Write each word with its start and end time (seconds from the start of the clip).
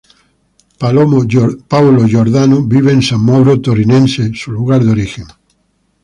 Paolo 0.79 2.05
Giordano 2.07 2.63
vive 2.63 2.91
en 2.91 3.03
San 3.03 3.23
Mauro 3.23 3.61
Torinese, 3.61 4.31
su 4.33 4.51
lugar 4.51 4.83
de 4.83 4.89
origen. 4.93 5.25